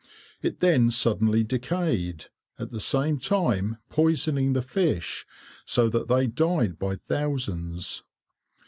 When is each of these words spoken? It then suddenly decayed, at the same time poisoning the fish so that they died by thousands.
It 0.41 0.61
then 0.61 0.89
suddenly 0.89 1.43
decayed, 1.43 2.25
at 2.57 2.71
the 2.71 2.79
same 2.79 3.19
time 3.19 3.77
poisoning 3.89 4.53
the 4.53 4.63
fish 4.63 5.27
so 5.63 5.89
that 5.89 6.07
they 6.07 6.25
died 6.25 6.79
by 6.79 6.95
thousands. 6.95 8.01